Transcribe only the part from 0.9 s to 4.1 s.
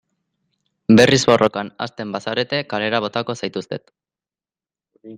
Berriz borrokan hasten bazarete kalera botako zaituztet.